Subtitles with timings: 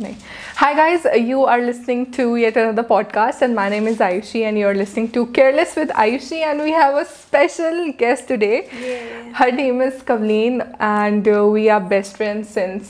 [0.00, 0.14] नहीं।
[0.56, 4.58] Hi guys you are listening to yet another podcast and my name is Ayushi and
[4.58, 8.68] you are listening to careless with Ayushi and we have a special guest today
[9.36, 12.82] her name is Kavleen and we are best friends since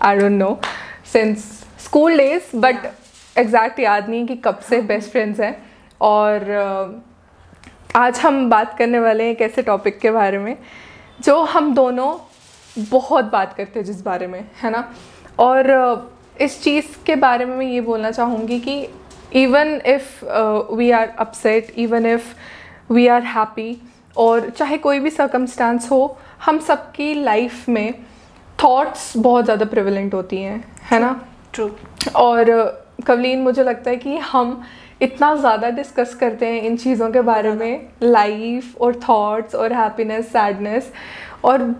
[0.00, 0.60] I don't know
[1.12, 2.76] since school days but
[3.38, 5.62] exact याद नहीं कि कब से best friends हैं
[6.00, 10.56] और uh, आज हम बात करने वाले हैं एक ऐसे टॉपिक के बारे में
[11.20, 12.14] जो हम दोनों
[12.78, 14.94] बहुत बात करते हैं जिस बारे में है ना?
[15.38, 18.88] और uh, इस चीज़ के बारे में मैं ये बोलना चाहूँगी कि
[19.32, 20.24] even if
[20.74, 22.34] we are upset even if
[22.92, 23.82] we are happy
[24.16, 27.94] और चाहे कोई भी सर्कमस्टांस हो हम सबकी लाइफ में
[28.64, 31.24] थॉट्स बहुत ज़्यादा प्रिवलेंट होती हैं है ना?
[31.52, 31.70] ट्रू
[32.16, 34.62] और uh, कवलीन मुझे लगता है कि हम
[35.02, 40.26] इतना ज़्यादा डिस्कस करते हैं इन चीज़ों के बारे में लाइफ और थॉट्स और हैप्पीनेस
[40.28, 40.92] सैडनेस
[41.44, 41.76] और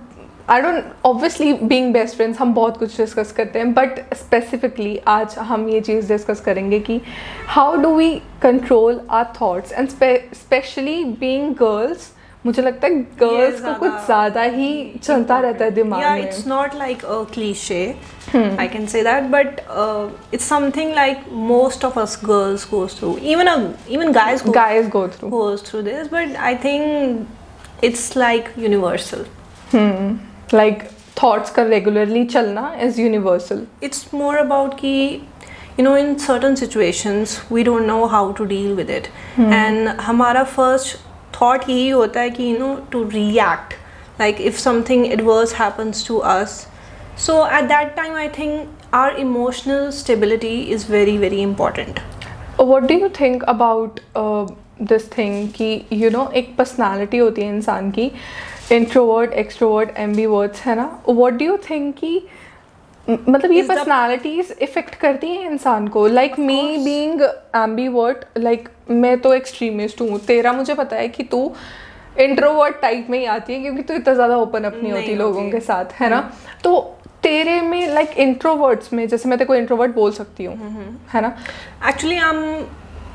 [0.50, 5.34] I don't obviously being best friends हम बहुत कुछ डिस्कस करते हैं बट स्पेसिफिकली आज
[5.48, 7.00] हम ये चीज़ डिस्कस करेंगे कि
[7.48, 12.10] how do we control our thoughts and specially being girls
[12.44, 14.70] मुझे लगता है गर्ल्स को कुछ ज़्यादा ही
[15.02, 17.82] चलता रहता है दिमाग yeah, में। It's not like a cliche
[18.34, 19.60] I can say that but
[20.34, 25.28] it's something like most of us girls goes through even even guys guys go through
[25.28, 29.24] goes through this but I think it's like universal
[30.54, 30.82] like
[31.22, 34.92] thoughts का regularly चलना is universal it's more about कि
[35.78, 39.06] you know in certain situations we don't know how to deal with it
[39.38, 40.96] and हमारा first
[41.40, 43.74] thought यही होता है कि you know to react
[44.20, 46.66] like if something adverse happens to us
[47.26, 52.00] so at that time I think our emotional stability is very very important
[52.60, 54.00] what do you think about
[54.82, 58.10] this thing कि you know एक personality होती है इंसान की
[58.72, 60.90] introvert extrovert एम्बीवर्ड्स है ना?
[61.08, 62.22] What do you think कि
[63.08, 66.06] मतलब ये पर्सनालिटीज इफ़ेक्ट करती हैं इंसान को?
[66.06, 67.22] Like me being
[67.56, 71.52] ambivert like मैं तो एक्सट्रीमिस्ट हूँ। तेरा मुझे पता है कि तू
[72.18, 75.50] इंट्रोवर्ट टाइप में ही आती है क्योंकि तू इतना ज़्यादा ओपन अप नहीं होती लोगों
[75.50, 76.20] के साथ है ना?
[76.64, 76.80] तो
[77.22, 80.56] तेरे में लाइक इंट्रोवर्ट्स में जैसे मैं तेरे को इंट्रोवर्ट बोल सकती हूँ
[81.14, 81.36] है ना?
[81.90, 82.40] Actually i'm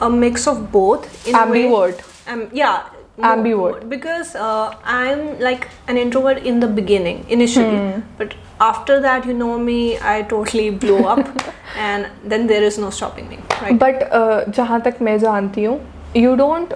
[0.01, 1.63] a mix of both in a way.
[1.63, 2.01] Ambivert.
[2.27, 8.01] um, yeah no, ambivert because uh, i'm like an introvert in the beginning initially hmm.
[8.17, 11.43] but after that you know me i totally blow up
[11.77, 15.79] and then there is no stopping me right but uh, jahan tak main janti hu
[16.25, 16.73] you don't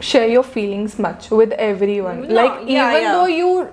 [0.00, 3.12] share your feelings much with everyone no, like yeah, even yeah.
[3.12, 3.68] though you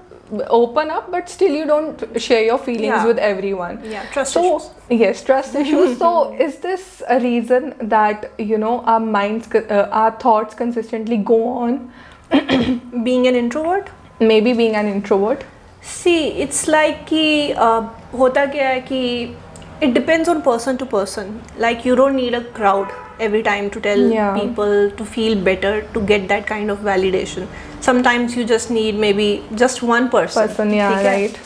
[0.49, 3.05] open up but still you don't share your feelings yeah.
[3.05, 3.79] with everyone.
[3.83, 4.69] Yeah trust so issues.
[4.89, 5.97] yes trust issues.
[5.97, 11.47] So is this a reason that you know our minds uh, our thoughts consistently go
[11.47, 11.91] on?
[13.03, 13.89] Being an introvert?
[14.19, 15.43] Maybe being an introvert.
[15.81, 17.81] See it's like ki uh,
[18.11, 19.35] hota kya hai ki
[19.81, 21.41] it depends on person to person.
[21.57, 22.91] Like you don't need a crowd
[23.27, 24.33] every time to tell yeah.
[24.39, 27.47] people to feel better to get that kind of validation.
[27.79, 30.47] Sometimes you just need maybe just one person.
[30.47, 31.25] Person yeah okay?
[31.25, 31.39] right.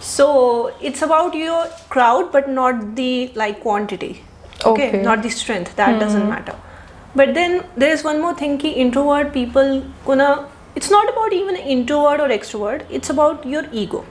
[0.00, 4.24] So it's about your crowd but not the like quantity.
[4.64, 5.02] Okay, okay.
[5.02, 5.76] not the strength.
[5.76, 6.00] That mm-hmm.
[6.00, 6.56] doesn't matter.
[7.14, 9.82] But then there is one more thing ki introvert people
[10.76, 12.86] it's not about even introvert or extrovert.
[12.90, 14.04] It's about your ego.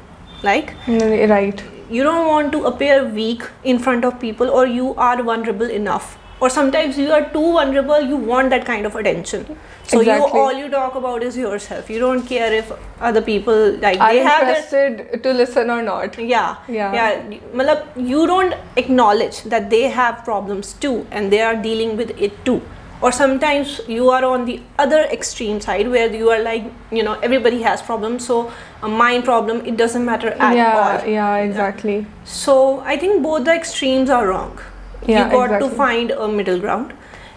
[0.44, 1.63] Like right.
[1.90, 6.18] you don't want to appear weak in front of people or you are vulnerable enough
[6.41, 9.57] or sometimes you are too vulnerable you want that kind of attention.
[9.88, 11.89] So you all you talk about is yourself.
[11.89, 15.81] You don't care if other people like are they have their interested to listen or
[15.81, 16.17] not.
[16.17, 16.57] Yeah.
[16.67, 16.94] Yeah.
[16.94, 17.39] yeah.
[17.53, 22.45] Matlab, you don't acknowledge that they have problems too and they are dealing with it
[22.45, 22.61] too.
[23.01, 27.13] Or sometimes you are on the other extreme side where you are like you know
[27.27, 28.51] everybody has problems so uh,
[28.83, 31.07] a mind problem it doesn't matter at yeah all.
[31.09, 32.06] yeah exactly.
[32.25, 34.59] So i think both the extremes are wrong
[35.05, 36.93] Yeah, you got to find a middle ground.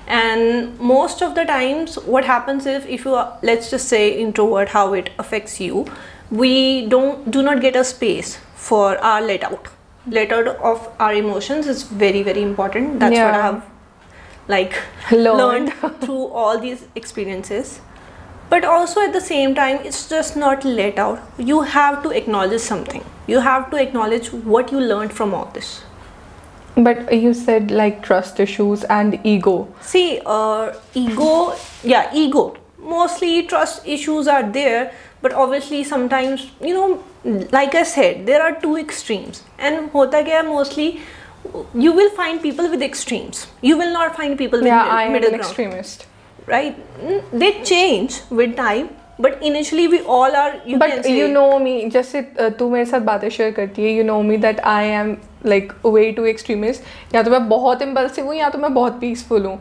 [0.06, 4.70] And most of the times what happens if if you are let's just say introvert
[4.70, 5.84] how it affects you
[6.30, 9.68] we don't do not get a space for our let out.
[10.06, 12.98] Let out of our emotions is very very important.
[12.98, 13.64] That's what i have
[14.48, 14.76] like
[15.12, 15.72] Learned.
[16.00, 17.80] through all these experiences.
[18.50, 21.22] But also at the same time it's just not let out.
[21.38, 23.04] You have to acknowledge something.
[23.26, 25.82] You have to acknowledge what you learned from all this
[26.76, 29.68] But you said like trust issues and ego.
[29.80, 31.54] see uh, ego
[31.84, 32.56] yeah ego.
[32.78, 37.02] Mostly trust issues are there but obviously sometimes you know
[37.56, 39.42] like i said there are two extremes.
[39.58, 41.00] And hota kya mostly
[41.74, 43.46] you will find people with extremes.
[43.60, 45.50] You will not find people with Yeah, mid- I am middle an ground.
[45.50, 46.06] extremist.
[46.46, 46.76] right?
[47.40, 48.88] They change with time
[49.18, 52.22] but initially we all are you can but you know me जैसे
[52.58, 55.16] तू मेरे साथ बातें share करती है you know me that I am
[55.46, 59.46] like way too extremist या तो मैं बहुत इम्पल्सिव हूँ या तो मैं बहुत पीसफुल
[59.46, 59.58] हूँ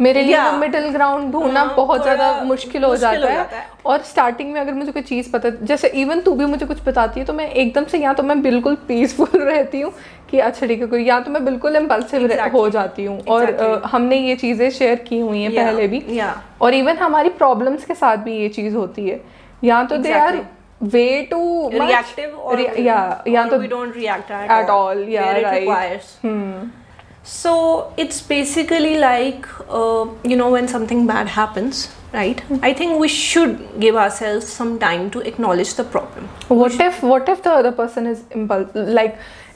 [0.00, 0.54] मेरे लिए Yeah.
[0.60, 4.60] मिडिल ग्राउंड ढूंढना हाँ, बहुत ज़्यादा मुश्किल हो जाता हो जाता है। और स्टार्टिंग में
[4.60, 7.48] अगर मुझे कोई चीज़ पता जैसे इवन तू भी मुझे कुछ बताती है तो मैं
[7.50, 9.92] एकदम से या तो मैं बिल्कुल पीसफुल रहती हूँ
[10.32, 12.52] कि अच्छा ठीक है कोई या तो मैं बिल्कुल इम्पल्सिव exactly.
[12.52, 13.32] हो जाती हूँ exactly.
[13.32, 15.64] और uh, हमने ये चीज़ें शेयर की हुई हैं yeah.
[15.64, 16.34] पहले भी। Yeah.
[16.62, 19.20] और इवन हमारी प्रॉब्लम्स के साथ भी ये चीज़ होती है।
[19.64, 20.40] या तो they are
[20.82, 22.28] way too reactive
[23.28, 23.58] या तो
[27.26, 27.52] so
[27.98, 29.46] it's basically like
[30.26, 34.76] you know when something bad happens right I think we should give our self some
[34.78, 39.14] time to acknowledge the problem what if what if the other person is impel like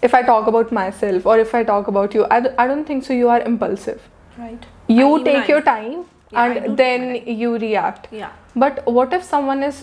[0.08, 2.84] if i talk about myself or if i talk about you i, d- I don't
[2.92, 4.00] think so you are impulsive.
[4.38, 4.64] Right.
[4.88, 7.02] You take I- your time Yeah, and then
[7.40, 8.06] you react.
[8.12, 8.30] Yeah.
[8.62, 9.76] But what if someone is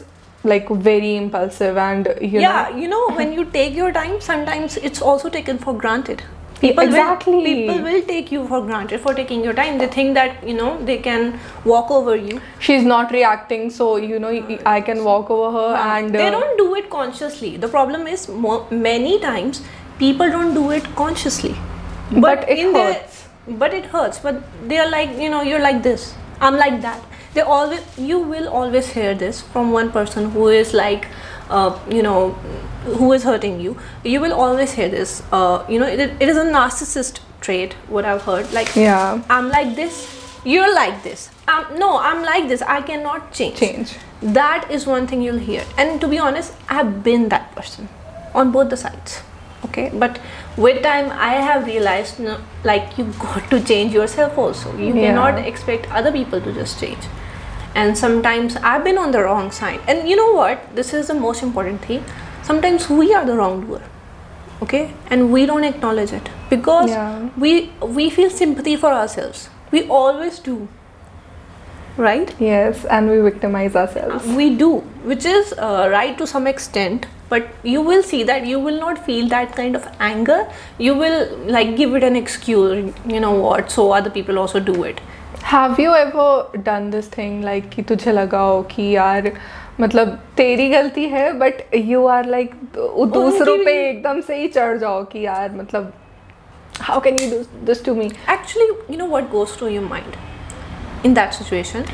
[0.51, 4.75] like very impulsive and you yeah know you know when you take your time sometimes
[4.89, 6.23] it's also taken for granted.
[6.63, 7.33] People Exactly.
[7.37, 9.77] will, people will take you for granted for taking your time.
[9.83, 11.25] They think that you know they can
[11.71, 12.41] walk over you.
[12.67, 14.33] She's not reacting so you know
[14.73, 17.55] i can walk over her and they uh, don't do it consciously.
[17.65, 19.63] The problem is mo- many times
[20.03, 21.55] people don't do it consciously.
[22.27, 23.19] But it in their- hurts.
[23.63, 24.19] but it hurts.
[24.27, 24.41] But
[24.71, 26.13] they are like you know you're like this.
[26.47, 27.01] I'm like that.
[27.35, 31.07] They always you will always hear this from one person who is like
[31.49, 32.19] uh, you know
[32.99, 33.75] who is hurting you.
[34.15, 35.15] You will always hear this.
[35.31, 38.53] Uh, you know it, it is a narcissist trait what i've heard.
[38.59, 39.21] Like yeah.
[39.37, 40.01] I'm like this.
[40.51, 41.29] You're like this.
[41.47, 42.61] Um, no i'm like this.
[42.77, 43.57] I cannot change.
[43.65, 43.95] Change.
[44.37, 45.63] That is one thing you'll hear.
[45.77, 47.89] And to be honest i've been that person
[48.41, 49.21] on both the sides
[49.65, 50.19] okay but
[50.57, 54.75] with time i have realized no, like you got to change yourself also.
[54.77, 55.01] You Yeah.
[55.07, 57.07] cannot expect other people to just change.
[57.75, 59.79] And sometimes i've been on the wrong side.
[59.87, 60.75] And you know what?
[60.75, 62.03] This is the most important thing.
[62.43, 63.81] Sometimes we are the wrongdoer
[64.63, 64.93] okay?
[65.09, 66.29] And we don't acknowledge it.
[66.49, 67.29] Because Yeah.
[67.45, 67.51] we
[67.99, 69.49] we feel sympathy for ourselves.
[69.71, 70.57] We always do.
[71.97, 72.31] Right?
[72.43, 74.29] Yes and we victimize ourselves.
[74.37, 74.69] We do
[75.11, 78.98] which is uh, right to some extent but you will see that you will not
[79.06, 80.38] feel that kind of anger
[80.78, 81.18] you will
[81.56, 85.06] like give it an excuse you know what so other people also do it
[85.44, 89.30] have you ever done this thing like कि तुझे लगा हो कि यार
[89.80, 95.02] मतलब तेरी गलती है बट यू आर लाइक दूसरों पे एकदम से ही चढ़ जाओ
[95.12, 95.92] कि यार मतलब
[96.80, 100.18] how can you do this to me actually you know what goes through your mind
[101.08, 101.88] in that situation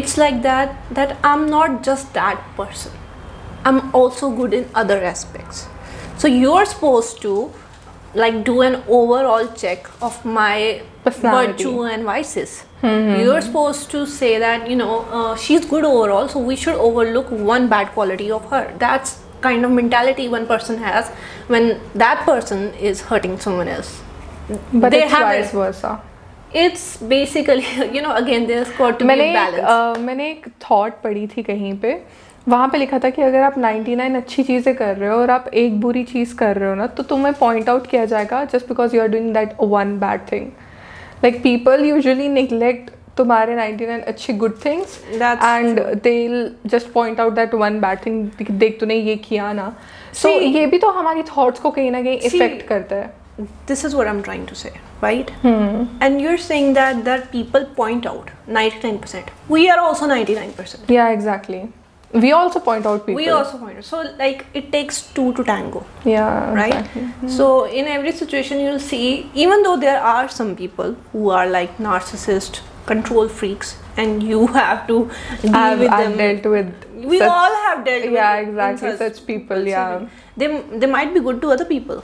[0.00, 2.95] it's like that that i'm not just that person
[3.66, 5.66] i'm also good in other aspects
[6.18, 7.34] so you're supposed to
[8.22, 11.52] like do an overall check of my Personality.
[11.52, 12.50] virtue and vices
[12.82, 17.30] you're supposed to say that you know uh, she's good overall so we should overlook
[17.52, 21.08] one bad quality of her that's kind of mentality one person has
[21.54, 23.92] when that person is hurting someone else
[24.50, 25.54] but They it's have vice it.
[25.56, 25.98] Versa
[26.62, 27.66] it's basically
[27.96, 31.26] you know again there's got to मैंने be एक balance अ, मैंने एक thought पढ़ी
[31.36, 31.92] थी कहीं पे
[32.49, 35.47] वहाँ पे लिखा था कि अगर आप 99 अच्छी चीज़ें कर रहे हो और आप
[35.53, 38.95] एक बुरी चीज़ कर रहे हो ना तो तुम्हें पॉइंट आउट किया जाएगा just because
[38.95, 40.47] you are doing that one bad thing
[41.23, 47.53] like people usually neglect तुम्हारे 99 अच्छी good things and they just point out that
[47.53, 49.75] one bad thing देख तूने ये किया ना।
[50.13, 53.13] सो See- ये भी तो हमारी थॉट्स को कहीं ना कहीं इफ़ेक्ट करता है।
[53.69, 54.69] this is what i'm trying to say
[55.01, 55.27] right?
[55.41, 55.81] Hmm.
[56.05, 61.07] and you're saying that that people point out 99% we are also 99% या
[62.13, 63.15] we also point out people.
[63.15, 63.83] we also point out.
[63.83, 65.85] So like it takes two to tango.
[66.05, 66.73] Yeah right?
[66.73, 67.01] exactly.
[67.01, 67.27] mm-hmm.
[67.27, 71.77] so in every situation you'll see even though there are some people who are like
[71.77, 75.11] narcissist control freaks and you have to
[75.41, 76.17] deal I've, with I've them.
[76.17, 80.07] dealt with we such, all have dealt yeah, with yeah exactly such, such people yeah.
[80.35, 82.03] they they might be good to other people.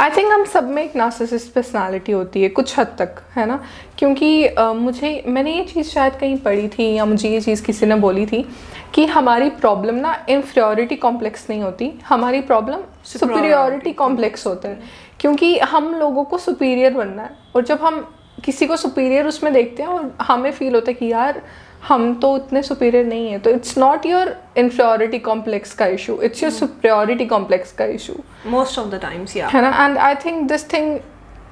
[0.00, 3.64] I think हम सब में एक narcissist personality होती है कुछ हद तक है ना?
[3.98, 7.86] क्योंकि अ, मुझे मैंने ये चीज़ शायद कहीं पढ़ी थी या मुझे ये चीज़ किसी
[7.86, 8.48] ने बोली थी
[8.94, 14.80] कि हमारी प्रॉब्लम ना इन्फ्रियोरिटी कॉम्प्लेक्स नहीं होती हमारी प्रॉब्लम सुपीरियोरिटी कॉम्प्लेक्स होता है।
[15.20, 18.14] क्योंकि हम लोगों को सुपीरियर बनना है और जब हम
[18.44, 21.42] किसी को सुपीरियर उसमें देखते हैं और हमें फील होता है कि यार
[21.82, 26.42] हम तो उतने सुपीरियर नहीं है। तो it's not your inferiority complex का issue it's
[26.42, 28.14] your superiority complex का issue
[28.46, 29.54] most of the times yeah.
[29.54, 29.84] है ना?
[29.84, 30.98] And I think this thing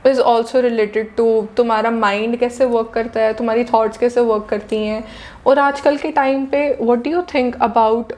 [0.07, 4.77] is also related to तुम्हारा माइंड कैसे वर्क करता है तुम्हारी थाट्स कैसे वर्क करती
[4.77, 5.05] हैं।
[5.47, 8.13] और आजकल के टाइम पे what do you think about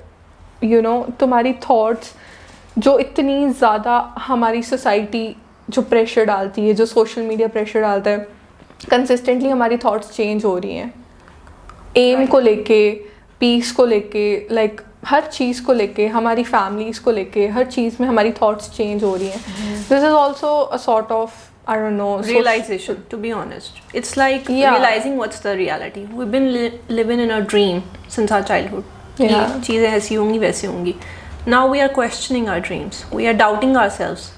[0.64, 2.14] you know तुम्हारी थाट्स
[2.78, 5.26] जो इतनी ज़्यादा हमारी सोसाइटी
[5.68, 8.26] जो प्रेशर डालती है जो सोशल मीडिया प्रेशर डालता है
[8.90, 10.92] कंसिस्टेंटली हमारी थाट्स चेंज हो रही हैं।
[11.96, 12.90] एम को लेके
[13.40, 18.06] पीस को लेके लाइक हर चीज़ को लेके हमारी फैमिलीज़ को लेके हर चीज़ में
[18.08, 19.40] हमारी थॉट्स चेंज हो रही हैं
[19.88, 21.32] this is also a sort of
[21.70, 24.76] I don't know realization so, to be honest it's like Yeah.
[24.76, 27.82] realizing what's the reality we've been li- living in a dream
[28.16, 29.58] since our childhood Yeah.
[29.66, 30.94] चीज़ें ऐसी होंगी वैसी होंगी
[31.52, 34.30] now we are questioning our dreams we are doubting ourselves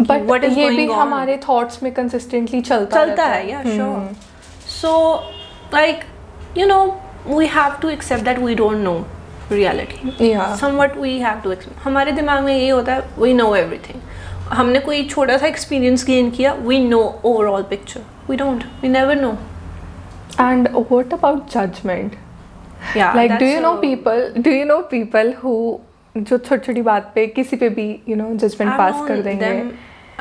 [0.00, 0.94] but what is ये going भी on?
[0.98, 4.00] हमारे thoughts में consistently चलता चलता है yeah sure
[4.80, 4.92] so
[5.74, 6.06] like
[6.59, 6.81] you know
[7.37, 8.97] we have to accept that we don't know
[9.55, 9.97] reality
[10.27, 10.55] Yeah.
[10.61, 13.99] somewhat we have to accept हमारे दिमाग में ये होता है we know everything
[14.59, 19.15] हमने कोई छोटा सा एक्सपीरियंस गेन किया we know overall picture we don't we never
[19.25, 19.35] know
[20.45, 22.15] And what about judgment?
[22.95, 25.53] yeah like do that's you know a- people do you know people who
[26.17, 29.21] जो छोटी छोटी बात पे किसी पे भी you know judgment I've pass known कर
[29.23, 29.71] देंगे them,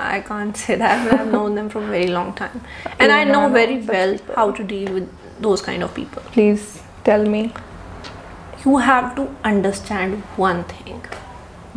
[0.06, 2.56] I can't say that, but I've known them for a very long time.
[2.98, 4.34] And I Yeah, know no, very such well people.
[4.40, 5.06] how to deal with
[5.41, 6.23] those kind of people.
[6.37, 6.69] please
[7.09, 7.43] tell me
[8.63, 10.97] You have to understand one thing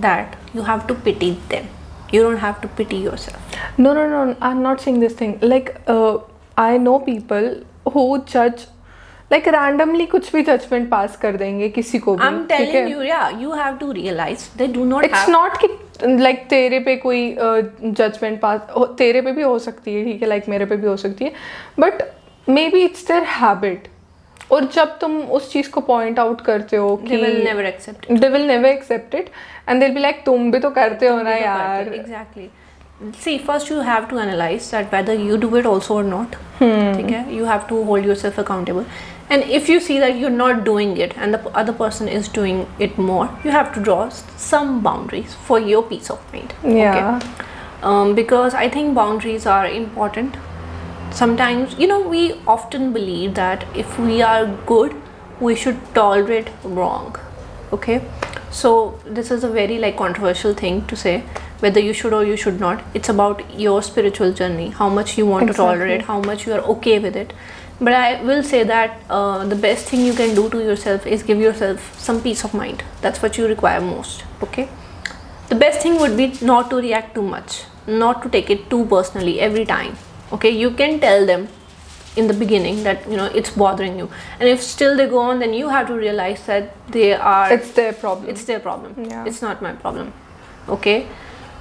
[0.04, 1.68] that you have to pity them.
[2.12, 3.54] You don't have to pity yourself.
[3.85, 4.18] no no no
[4.49, 6.18] I'm not saying this thing like uh,
[6.56, 7.47] I know people
[7.94, 8.02] who
[8.33, 8.66] judge
[9.30, 12.66] like randomly कुछ भी judgment pass कर देंगे किसी को भी I'm ठीक है?
[12.75, 15.30] telling you, yeah, you have to realize they do not it's have.
[15.30, 15.68] Not कि
[16.23, 18.61] लाइक तेरे पे कोई जजमेंट पास
[18.99, 21.33] तेरे पे भी हो सकती है ठीक है लाइक मेरे पे भी हो सकती है
[21.80, 22.02] but
[22.49, 23.88] may be it's there habit
[24.51, 28.11] और जब तुम उस चीज को पॉइंट आउट करते हो they will कि never accept.
[28.19, 29.29] They will never accept it
[29.69, 31.41] and they be like तुम भी तो करते हो ना it.
[31.41, 32.47] यार Exactly.
[33.25, 36.33] See, first you have to analyze that whether you do it also or not.
[36.61, 36.97] Hmm.
[37.03, 37.21] Okay?
[37.35, 38.89] You have to hold yourself accountable.
[39.35, 42.27] And if you see that you're not doing it and the p- other person is
[42.39, 46.55] doing it more, you have to draw s- some boundaries for your peace of mind.
[46.79, 47.21] Yeah.
[47.83, 50.35] Um, because I think boundaries are important.
[51.14, 54.94] Sometimes, you know, we often believe that if we are good,
[55.40, 57.16] we should tolerate wrong.
[57.73, 58.02] Okay?
[58.50, 61.23] So this is a very like controversial thing to say
[61.61, 62.85] whether you should or you should not.
[62.94, 66.61] It's about your spiritual journey, how much you want to tolerate, how much you are
[66.76, 67.33] okay with it.
[67.80, 71.23] But I will say that uh, the best thing you can do to yourself is
[71.23, 72.85] give yourself some peace of mind.
[73.00, 74.25] That's what you require most.
[74.42, 74.68] Okay?
[75.49, 78.85] the best thing would be not to react too much not to take it too
[78.87, 79.97] personally every time
[80.34, 81.48] okay you can tell them
[82.16, 84.08] in the beginning that you know it's bothering you.
[84.38, 87.72] And if still they go on then you have to realize that they are It's
[87.72, 88.28] their problem.
[88.28, 88.94] it's their problem.
[89.10, 89.24] Yeah.
[89.26, 90.12] it's not my problem.
[90.68, 91.06] Okay?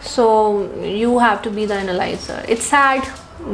[0.01, 2.43] So you have to be the analyzer.
[2.47, 3.07] It's sad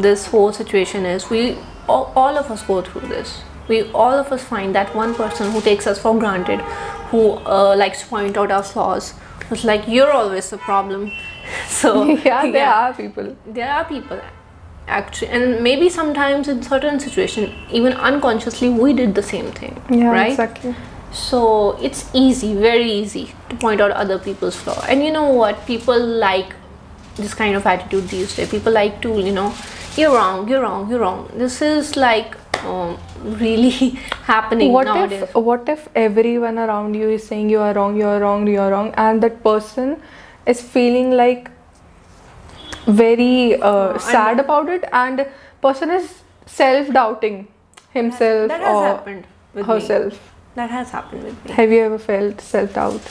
[0.07, 1.29] this whole situation is.
[1.29, 1.57] We
[1.87, 3.41] all, all of us go through this.
[3.67, 6.59] We all of us find that one person who takes us for granted
[7.11, 9.13] who uh, likes to point out our flaws
[9.47, 11.11] who's like you're always the problem.
[11.67, 13.35] So yeah, there are people.
[13.47, 14.19] there are people
[14.97, 20.11] actually and maybe sometimes in certain situation even unconsciously we did the same thing Yeah,
[20.11, 20.75] right exactly.
[21.11, 21.41] so
[21.81, 24.79] it's easy, very easy to point out other people's flaw.
[24.87, 25.65] And you know what?
[25.65, 26.53] People like
[27.15, 28.49] this kind of attitude these days.
[28.51, 29.47] People like to, you know,
[29.97, 31.29] you're wrong, you're wrong, you're wrong.
[31.35, 32.97] This is like um,
[33.41, 33.71] really
[34.33, 35.23] happening what nowadays.
[35.23, 38.59] if what if everyone around you is saying you are wrong you are wrong you
[38.59, 39.99] are wrong and that person
[40.45, 41.49] is feeling like
[42.85, 45.25] very uh, sad about it and
[45.61, 47.47] person is self-doubting
[47.91, 49.73] himself that has or happened with me.
[49.73, 50.19] herself
[50.55, 51.51] that has happened with me.
[51.51, 53.01] have you ever felt self-doubt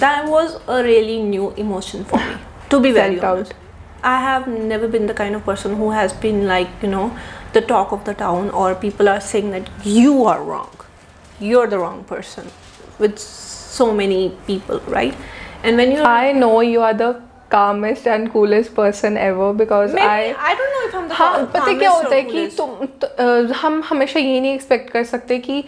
[0.00, 2.36] That was a really new emotion for me.
[2.70, 3.52] To be very honest,
[4.02, 7.14] I have never been the kind of person who has been like you know
[7.56, 10.70] the talk of the town, or people are saying that you are wrong,
[11.38, 12.48] you're the wrong person,
[12.98, 15.14] with so many people, right?
[15.62, 17.10] And when you're i know you are the
[17.54, 21.44] calmest and coolest person ever because maybe i I don't know if I'm the हाँ
[21.54, 22.70] पता क्या होता है कि तुम
[23.04, 25.64] त, हम हमेशा ये नहीं एक्सपेक्ट कर सकते कि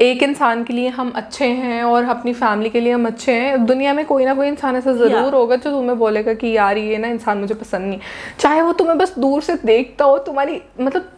[0.00, 3.64] एक इंसान के लिए हम अच्छे हैं और अपनी फैमिली के लिए हम अच्छे हैं।
[3.66, 5.32] दुनिया में कोई ना कोई इंसान ऐसा ज़रूर Yeah.
[5.34, 7.98] होगा जो तुम्हें बोलेगा कि यार ये ना इंसान मुझे पसंद नहीं
[8.40, 11.08] चाहे वो तुम्हें बस दूर से देखता हो तुम्हारी मतलब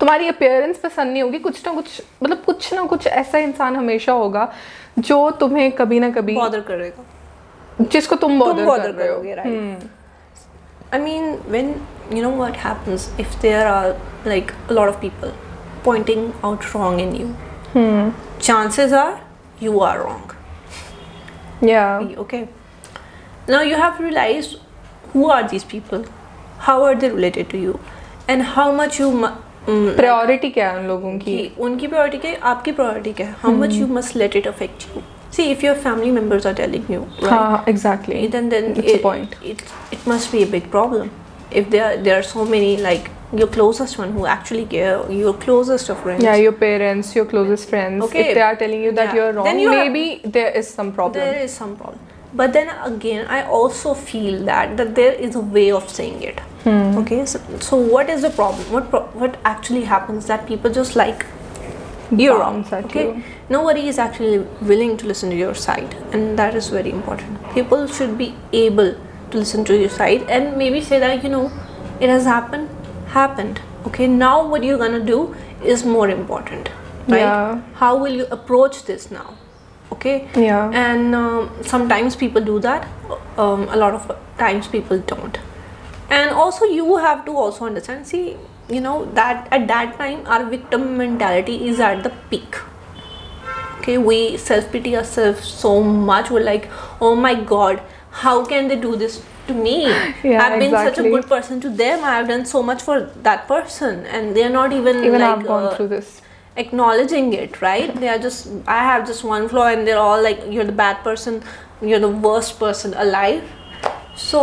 [0.00, 4.12] तुम्हारी अपेयरेंस पसंद नहीं होगी कुछ ना कुछ मतलब कुछ ना कुछ ऐसा इंसान हमेशा
[4.12, 4.52] होगा
[4.98, 7.04] जो तुम्हें कभी ना कभी करेगा।
[7.80, 9.16] जिसको तुम बॉडर कर रहे हो।
[10.94, 11.74] I mean when
[12.12, 13.88] you know what happens if there are
[14.26, 15.32] like a lot of people
[15.84, 17.28] pointing out wrong in you
[18.42, 19.12] chances are
[19.62, 22.40] you are wrong या okay
[23.50, 24.54] now you have realise
[25.14, 26.04] who are this people
[26.58, 27.78] how are they related to you
[28.30, 29.10] and how much you
[29.68, 31.54] priority क्या है उन लोगों की?
[31.58, 32.38] उनकी priority क्या है?
[32.50, 33.32] आपकी प्रायोरिटी क्या है?
[33.42, 35.02] How much you must let it affect you
[35.36, 38.26] see if your family members are telling you right uh, exactly.
[38.34, 39.36] then then it's it, a point.
[39.52, 39.62] it,
[39.96, 41.10] it must be a big problem.
[41.50, 45.34] If there are, there are so many like your closest one who actually care your
[45.44, 46.24] closest of friends.
[46.24, 48.04] Yeah your parents your closest friends.
[48.04, 48.26] Okay.
[48.26, 49.14] if they are telling you that yeah.
[49.14, 51.24] you're wrong you maybe there is some problem.
[51.24, 52.00] There is some problem.
[52.38, 56.40] But then again i also feel that that there is a way of saying it.
[56.66, 56.98] Hmm.
[57.00, 58.70] okay so, so what is the problem?
[58.76, 61.26] What what actually happens that people just like
[62.10, 62.64] you're wrong.
[62.72, 63.22] Okay, you.
[63.48, 67.42] nobody is actually willing to listen to your side, and that is very important.
[67.54, 68.94] People should be able
[69.30, 71.50] to listen to your side and maybe say that you know
[72.00, 72.68] it has happened,
[73.08, 73.60] happened.
[73.86, 75.34] Okay, now what you're gonna do
[75.64, 76.68] is more important,
[77.08, 77.18] right?
[77.18, 77.60] Yeah.
[77.74, 79.34] How will you approach this now?
[79.92, 80.70] Okay, Yeah.
[80.74, 82.88] and um, sometimes people do that
[83.38, 85.38] um, a lot of times people don't
[86.10, 88.36] and also you have to also understand see
[88.68, 92.56] you know that at that time our victim mentality is at the peak.
[93.78, 96.30] Okay we self-pity ourselves so much.
[96.30, 96.68] We're like
[97.00, 99.76] oh my god how can they do this to me?
[100.24, 102.02] Yeah, i've been such a good person to them.
[102.04, 104.06] I've done so much for that person.
[104.06, 106.22] And they're not even Even like I've gone uh, through this.
[106.56, 107.94] acknowledging it right?
[108.02, 111.02] They are just i have just one flaw and they're all like you're the bad
[111.08, 111.42] person
[111.82, 113.42] you're the worst person alive.
[114.16, 114.40] So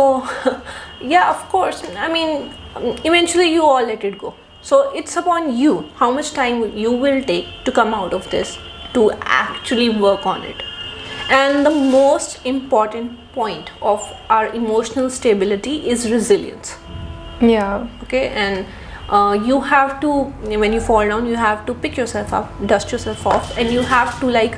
[1.00, 1.82] yeah of course.
[1.96, 2.52] I mean
[3.04, 4.34] eventually you all let it go.
[4.62, 8.58] So it's upon you how much time you will take to come out of this
[8.94, 10.62] to actually work on it.
[11.30, 16.76] And the most important point of our emotional stability is resilience.
[17.40, 17.88] Yeah.
[18.04, 18.64] okay and
[19.08, 20.10] uh, you have to
[20.62, 23.80] when you fall down you have to pick yourself up dust yourself off and you
[23.80, 24.56] have to like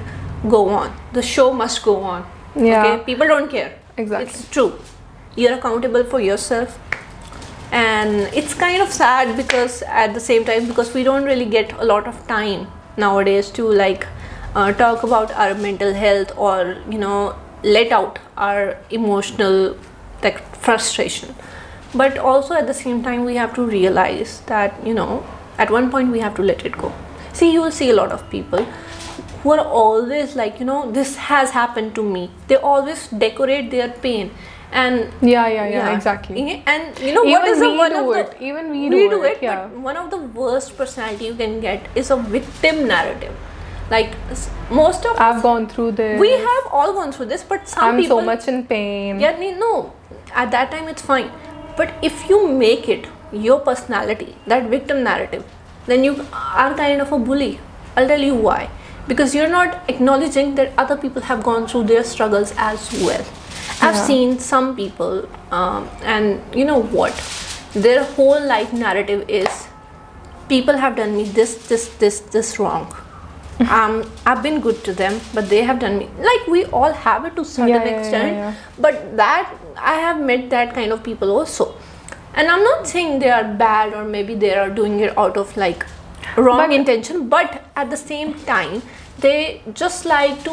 [0.49, 0.93] go on.
[1.15, 2.27] The show must go on.
[2.55, 2.85] Yeah.
[2.85, 3.05] okay?
[3.05, 3.73] People don't care.
[3.97, 4.29] Exactly.
[4.29, 4.79] it's true
[5.37, 6.79] you're accountable for yourself.
[7.71, 11.73] And it's kind of sad because at the same time because we don't really get
[11.75, 14.07] a lot of time nowadays to like
[14.55, 19.77] uh, talk about our mental health or you know let out our emotional
[20.23, 21.35] like frustration.
[21.95, 25.27] But also at the same time we have to realize that you know
[25.59, 26.93] at one point we have to let it go.
[27.33, 28.65] See you will see a lot of people
[29.43, 32.31] who are always like you know this has happened to me.
[32.47, 34.31] They always decorate their pain
[34.73, 36.63] and Yeah, yeah, yeah, exactly.
[36.67, 38.31] and you know what Even is the one do of it.
[38.33, 39.67] the Even we we do do it, it, yeah.
[39.67, 43.35] but one of the worst personality you can get is a victim narrative
[43.91, 44.15] like
[44.71, 46.21] most of I've gone through this.
[46.21, 49.21] we have all gone through this but some I'm people so much in pain.
[49.21, 49.93] yeah no
[50.35, 51.31] at that time it's fine
[51.77, 55.45] but if you make it your personality that victim narrative
[55.87, 57.61] then you are kind of a bully
[57.97, 58.69] i'll tell you why
[59.07, 63.25] because you're not acknowledging that other people have gone through their struggles as well
[63.83, 67.15] i've seen some people um, and you know what?
[67.75, 69.49] Their whole life narrative is
[70.49, 72.87] people have done me this this this this wrong.
[73.75, 73.93] Um
[74.31, 77.37] i've been good to them but they have done me like we all have it
[77.37, 78.55] to certain Yeah, yeah, yeah, extent yeah.
[78.87, 79.55] but that
[79.93, 81.75] i have met that kind of people also.
[82.35, 85.57] And i'm not saying they are bad or maybe they are doing it out of
[85.63, 85.87] like
[86.37, 88.83] wrong But- intention but at the same time
[89.21, 90.53] they just like to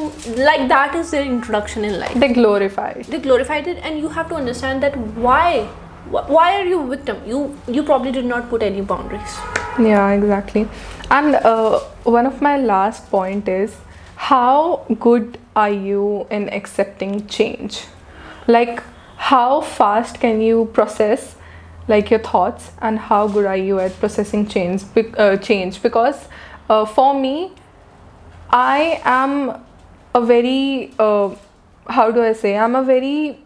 [0.49, 3.07] like that is their introduction in life They glorify it.
[3.07, 4.95] they glorified it and you have to understand that
[5.27, 5.65] why
[6.09, 9.37] why are you a victim you you probably did not put any boundaries
[9.79, 10.67] Yeah, exactly.
[11.09, 13.75] And uh, one of my last point is
[14.15, 17.79] how good are you in accepting change?
[18.47, 18.83] Like
[19.17, 21.35] how fast can you process
[21.87, 24.83] like your thoughts and how good are you at processing change
[25.17, 26.27] uh, change because
[26.69, 27.51] uh, for me
[28.55, 29.49] I am
[30.13, 31.29] a very uh,
[31.87, 32.55] how do I say?
[32.55, 33.39] I'm a very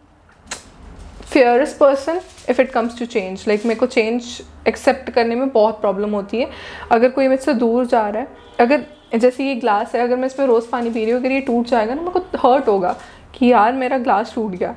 [1.22, 3.46] fearless person if it comes to change.
[3.48, 6.50] Like मेरे को change accept करने में बहुत problem होती है।
[6.92, 8.28] अगर कोई मुझसे दूर जा रहा है
[8.60, 8.86] अगर
[9.20, 11.68] जैसे ये ग्लास है अगर मैं इसमें रोज़ पानी पी रही हूँ अगर ये टूट
[11.68, 12.96] जाएगा ना मेरे को हर्ट होगा
[13.36, 14.76] कि यार मेरा ग्लास टूट गया।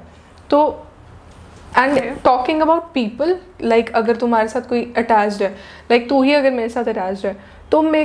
[0.50, 0.62] तो
[1.78, 6.34] and talking about people like अगर तुम्हारे साथ कोई अटैच्ड है लाइक like, तू ही
[6.34, 7.36] अगर मेरे साथ अटैच्ड है
[7.72, 8.04] तो मे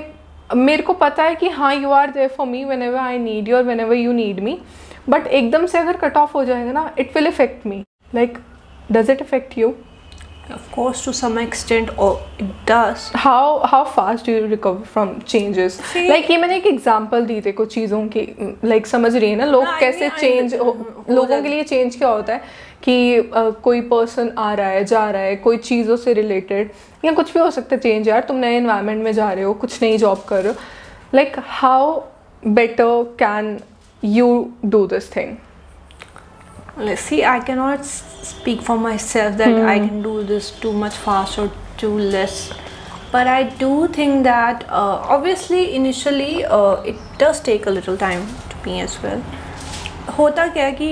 [0.50, 3.56] मेरे को पता है कि हाँ you are there for me whenever I need you
[3.56, 4.58] और whenever you need me
[5.10, 8.38] but एकदम से अगर कट ऑफ़ हो जाएगा ना it will affect me like
[8.92, 9.74] does it affect you
[10.54, 13.10] of course to some extent or it does.
[13.14, 15.78] How how fast do you recover from changes?
[15.94, 18.26] See- like ये मैंने एक example दी थी कुछ चीज़ों की
[18.66, 21.42] like समझ रही है ना लोग हाँ, I कैसे mean, I चेंज know, हो लोगों
[21.42, 22.42] के लिए चेंज क्या होता है?
[22.84, 26.72] कि uh, कोई पर्सन आ रहा है जा रहा है कोई चीज़ों से रिलेटेड
[27.06, 29.54] या कुछ भी हो सकता है चेंज यार तुम नए इन्वायरमेंट में जा रहे हो
[29.54, 30.60] कुछ नई जॉब कर रहे हो।
[31.16, 32.02] Like how
[32.48, 33.60] better can
[34.04, 34.28] you
[34.66, 35.36] do this thing
[36.78, 39.66] Let's see i cannot speak for myself that mm.
[39.66, 39.88] i hmm.
[39.88, 42.52] can do this too much fast or too less.
[43.12, 48.28] But i do think that uh, obviously initially uh, it does take a little time
[48.50, 49.22] to me as well.
[50.16, 50.90] hota kya ki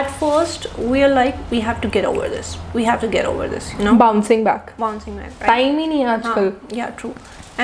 [0.00, 2.56] at first we are like we have to get over this.
[2.74, 3.94] We have to get over this you know?
[3.96, 4.76] Bouncing back.
[4.76, 5.48] Bouncing back right?
[5.52, 7.14] time hi nahi aajkal yeah true.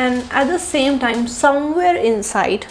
[0.03, 2.67] And at the same time somewhere inside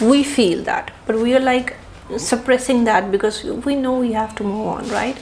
[0.00, 0.90] we feel that.
[1.06, 1.76] But we are like
[2.18, 5.16] suppressing that because we know we have to move on right?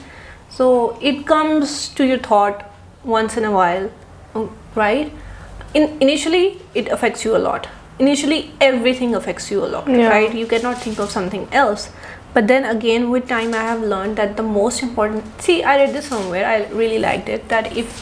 [0.49, 2.65] So it comes to your thought
[3.03, 3.89] once in a while
[4.35, 5.11] um, right?
[5.73, 7.67] In initially it affects you a lot.
[7.99, 10.09] Initially everything affects you a lot Yeah.
[10.09, 10.33] right?
[10.33, 11.89] You cannot think of something else.
[12.33, 15.93] But then again with time i have learned that the most important see i read
[15.95, 17.95] this somewhere i really liked it that if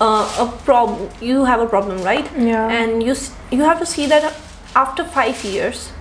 [0.00, 2.28] uh, a problem you have a problem right?
[2.36, 2.68] Yeah.
[2.68, 3.14] and you
[3.52, 4.34] you have to see that
[4.74, 5.92] after 5 years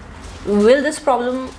[0.47, 1.49] will this problem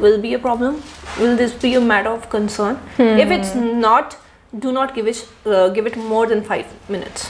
[0.00, 0.74] will be a problem
[1.20, 2.76] will this be a matter of concern
[3.24, 3.52] if it's
[3.84, 4.16] not
[4.64, 7.28] do not give it uh, give it more than 5 minutes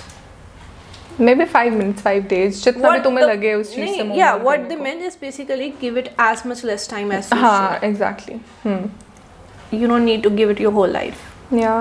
[1.20, 4.08] may be five minutes five days जितना भी तुम्हें the- लगे उस चीज से नहीं,
[4.10, 6.86] move yeah on what करने they को। meant is basically give it as much less
[6.92, 9.80] time as you हाँ exactly hmm should.
[9.80, 11.26] you don't need to give it your whole life
[11.62, 11.74] या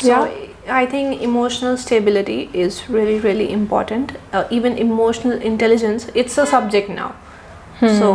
[0.00, 0.28] So Yeah.
[0.74, 4.12] I think emotional stability is really really important.
[4.38, 7.08] Uh, even emotional intelligence, it's a subject now.
[7.96, 8.10] So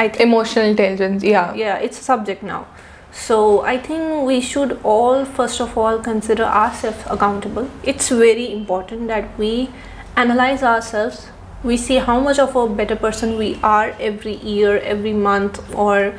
[0.00, 1.22] I think, emotional intelligence.
[1.22, 1.54] Yeah.
[1.54, 2.66] Yeah, it's a subject now.
[3.12, 7.68] So I think we should all first of all consider ourselves accountable.
[7.82, 9.70] It's very important that we
[10.16, 11.26] analyze ourselves.
[11.62, 16.14] We see how much of a better person we are every year, every month, or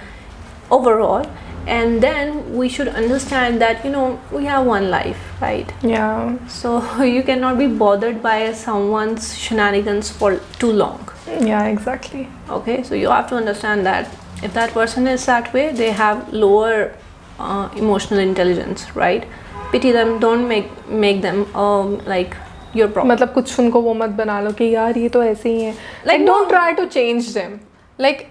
[0.69, 1.25] overall.
[1.65, 5.73] And then we should understand that you know we have one life, right?
[5.81, 6.37] Yeah.
[6.47, 11.09] So you cannot be bothered by someone's shenanigans for too long.
[11.47, 12.25] या exactly
[12.57, 14.17] Okay, so you have to understand that
[14.47, 16.91] if that person is that way, they have lower
[17.39, 19.27] uh, emotional intelligence, right?
[19.73, 20.13] Pity them.
[20.23, 20.71] Don't make
[21.05, 22.35] make them um, like
[22.79, 23.11] your problem.
[23.11, 26.07] मतलब कुछ उनको वो मत बना लो कि यार ये तो ऐसे ही है Like,
[26.07, 26.49] like don't no.
[26.49, 27.57] Try to change them
[28.01, 28.27] like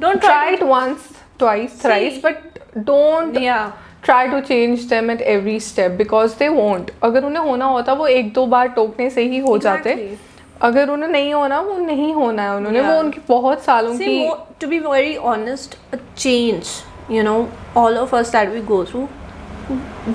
[0.00, 1.02] Don't try try it once
[1.40, 3.66] twice thrice but don't Yeah.
[4.06, 8.06] try to change them at every step because they won't अगर उन्हें होना होता वो
[8.06, 9.62] एक दो बार टोकने से ही हो exactly.
[9.64, 10.33] जाते Exactly.
[10.64, 12.88] अगर उन्हें नहीं होना वो नहीं होना है उन्होंने yeah.
[12.88, 13.04] वो Yeah.
[13.04, 14.30] उनकी बहुत सालों See, की
[14.64, 16.70] to be very honest, a change,
[17.16, 17.38] you know,
[17.82, 19.08] all of us that we go through,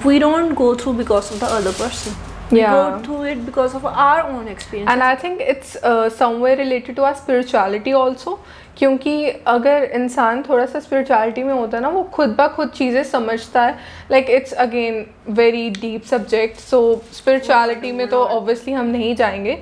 [0.05, 2.17] we don't go through because of the other person.
[2.51, 2.75] We Yeah.
[2.75, 4.91] go through it because of our own experience.
[4.91, 5.77] And I think it's
[6.19, 8.39] somewhere related to our spirituality also
[8.77, 9.13] क्योंकि
[9.53, 13.65] अगर इंसान थोड़ा सा spirituality में होता है ना वो खुद ब खुद चीज़ें समझता
[13.65, 13.77] है
[14.11, 15.05] like it's again
[15.39, 16.79] very deep subject so
[17.13, 19.57] spirituality में तो ऑब्वियसली हम नहीं जाएँगे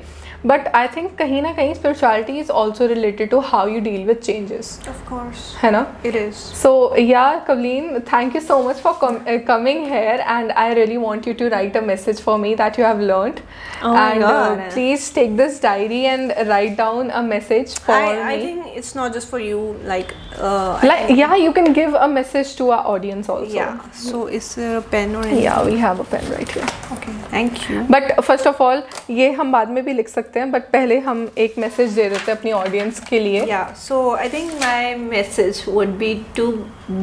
[0.46, 4.16] बट आई थिंक कहीं ना कहीं spirituality is also related to how you deal with
[4.24, 6.38] changes of course, है ना it is.
[6.62, 6.70] So
[7.02, 11.28] yeah, Kavleen, thank you so much for com- uh, coming here, and I really want
[11.30, 13.42] you to write a message for me that you have learned.
[13.82, 14.64] Oh my and God.
[14.64, 18.26] Uh, please take this diary and write down a message for I, me.
[18.32, 19.62] I think it's not just for you.
[19.92, 23.54] Like, uh, I like think- yeah, you can give a message to our audience also.
[23.60, 23.78] yeah.
[24.02, 25.44] So is there a pen or anything?
[25.46, 26.68] Yeah, we have a pen right here.
[26.98, 27.16] Okay.
[27.36, 27.86] Thank you.
[27.96, 28.82] But first of all
[29.20, 32.09] ये हम बाद में भी लिख सकते सकते हैं but पहले हम एक मैसेज दे
[32.09, 36.47] देते हैं अपनी ऑडियंस के लिए। या so I think my message would be to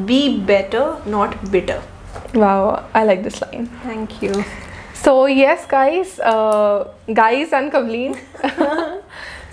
[0.08, 1.82] be better not bitter
[2.36, 4.42] wow I like this line thank you
[5.04, 6.16] so yes guys
[7.10, 8.14] guys and Kavleen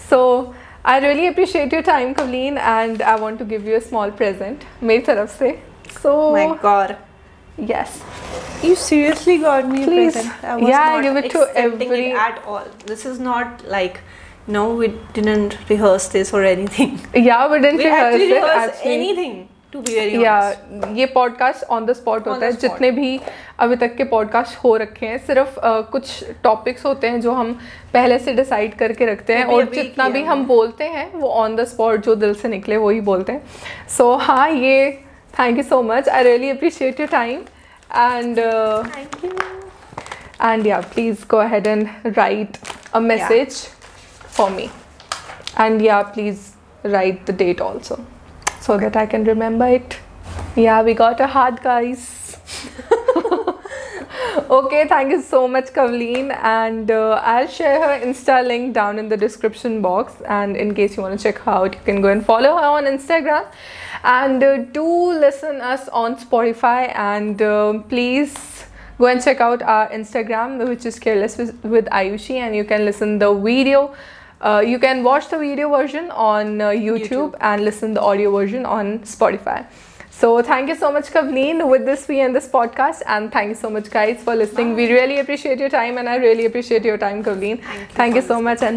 [0.10, 0.22] so
[0.86, 4.64] I really appreciate your time Kavleen and I want to give you a small present
[4.84, 5.52] मेरी तरफ़ से।
[6.04, 6.94] So my god
[7.58, 8.00] yes,
[8.64, 10.16] You seriously got me Please.
[10.16, 10.44] a present.
[10.44, 12.66] I was Yeah, not give it to every- it at all.
[12.86, 14.00] This is not like,
[14.48, 17.00] no, we didn't rehearse this or anything.
[17.14, 18.94] yeah, we didn't We rehearse actually it rehearse actually.
[19.00, 19.34] anything.
[19.74, 20.38] To be very या
[20.96, 23.20] ये podcast on the spot होता है जितने भी
[23.66, 27.54] अभी तक के podcast हो रखे हैं सिर्फ़ uh, कुछ टॉपिक्स होते हैं जो हम
[27.94, 31.66] पहले से डिसाइड करके रखते हैं और जितना भी हम बोलते हैं वो ऑन द
[31.68, 34.76] स्पॉट जो दिल से निकले वही बोलते हैं सो हाँ ये
[35.42, 36.08] Thank you so much.
[36.08, 37.46] I really appreciate your time.
[37.90, 39.36] And uh, thank you.
[40.40, 42.60] And yeah, please go ahead and write
[42.94, 44.28] a message yeah.
[44.36, 44.70] for me.
[45.58, 48.06] And yeah, please write the date also
[48.60, 48.84] so okay.
[48.84, 49.98] that I can remember it.
[50.56, 52.21] Yeah, we got a heart, guys
[54.50, 56.32] okay thank you so much kavleen.
[56.42, 60.14] And uh, i'll share her insta link down in the description box.
[60.28, 62.70] And in case you want to check her out you can go and follow her
[62.78, 63.46] on instagram.
[64.04, 66.96] And uh, do listen us on spotify.
[66.96, 68.66] And uh, please
[68.98, 72.36] go and check out our instagram which is careless with, with ayushi.
[72.36, 73.94] And you can listen the video
[74.42, 77.36] uh, you can watch the video version on uh, YouTube, YouTube.
[77.42, 79.68] and listen the audio version on Spotify.
[80.22, 81.68] So thank you so much, Kavleen.
[81.68, 84.76] With this, we end this podcast, and thank you so much, guys, for listening.
[84.76, 87.64] We really appreciate your time, and I really appreciate your time, Kavleen.
[87.64, 88.70] Thank you Thank you so much, and